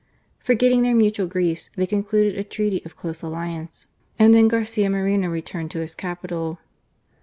[0.39, 3.85] Forgetting their mutual griefs, ^H they concluded a treaty of close alliance;
[4.17, 6.57] and then ^H Garcia Moreno returned to his capital.